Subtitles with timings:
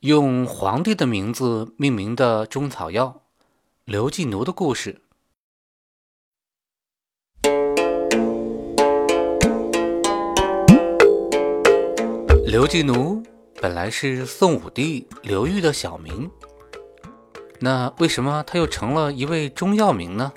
[0.00, 3.20] 用皇帝的名字命名的中草药——
[3.84, 5.02] 刘季奴的故事。
[12.46, 13.22] 刘季奴
[13.60, 16.30] 本来是宋武帝刘裕的小名，
[17.58, 20.32] 那为什么他又成了一位中药名呢？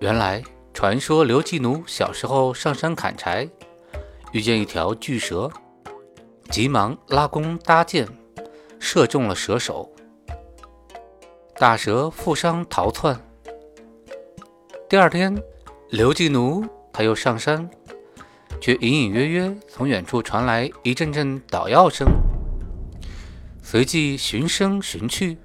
[0.00, 0.42] 原来
[0.74, 3.48] 传说刘季奴小时候上山砍柴，
[4.32, 5.48] 遇见一条巨蛇。
[6.50, 8.08] 急忙拉弓搭箭，
[8.80, 9.88] 射中了蛇首，
[11.54, 13.18] 大蛇负伤逃窜。
[14.88, 15.40] 第二天，
[15.90, 17.70] 刘季奴他又上山，
[18.60, 22.08] 却隐隐约约从远处传来一阵阵捣药声，
[23.62, 25.38] 随即循声寻去，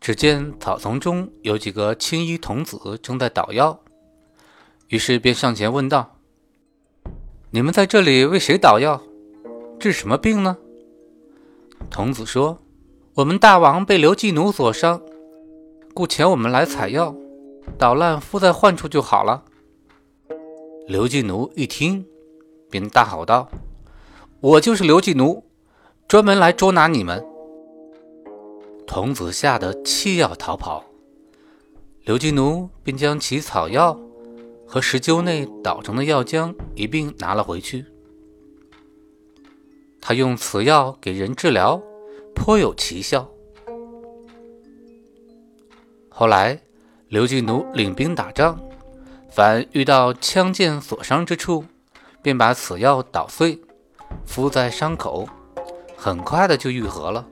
[0.00, 3.78] 只见草丛中有几个青衣童子正在捣药，
[4.88, 6.13] 于是便上前问道。
[7.54, 9.00] 你们在这里为谁捣药？
[9.78, 10.58] 治什么病呢？
[11.88, 12.58] 童子说
[13.14, 15.00] ：“我们大王被刘季奴所伤，
[15.94, 17.14] 故遣我们来采药，
[17.78, 19.44] 捣烂敷在患处就好了。”
[20.88, 22.04] 刘季奴一听，
[22.72, 23.48] 便大吼道
[24.42, 25.44] ：“我就是刘季奴，
[26.08, 27.24] 专门来捉拿你们！”
[28.84, 30.84] 童子吓得气要逃跑，
[32.02, 33.96] 刘季奴便将其草药。
[34.74, 37.86] 和石臼内捣成的药浆一并拿了回去。
[40.00, 41.80] 他用此药给人治疗，
[42.34, 43.30] 颇有奇效。
[46.08, 46.58] 后来，
[47.06, 48.60] 刘季奴领兵打仗，
[49.30, 51.64] 凡遇到枪剑所伤之处，
[52.20, 53.56] 便把此药捣碎，
[54.26, 55.28] 敷在伤口，
[55.96, 57.24] 很快的就愈合了，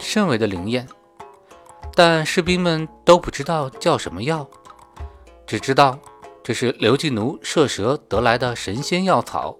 [0.00, 0.88] 甚为的灵验。
[1.94, 4.44] 但士兵们都不知道叫什么药，
[5.46, 5.96] 只知道。
[6.48, 9.58] 这是刘季奴射蛇得来的神仙药草，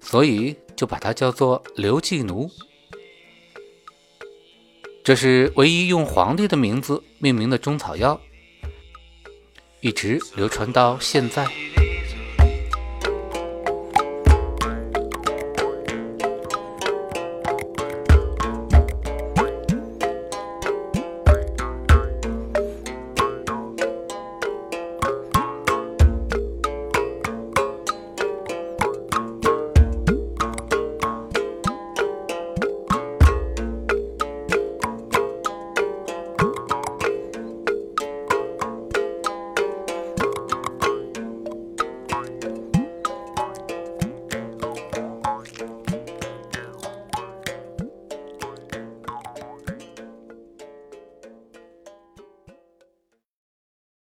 [0.00, 2.50] 所以就把它叫做刘季奴。
[5.04, 8.18] 这是唯一用皇帝的名字命名的中草药，
[9.82, 11.46] 一直流传到现在。